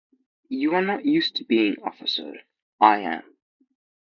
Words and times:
You 0.49 0.73
are 0.73 0.81
not 0.81 1.05
used 1.05 1.35
to 1.35 1.43
being 1.43 1.75
officered; 1.83 2.43
I 2.79 3.01
am. 3.01 3.37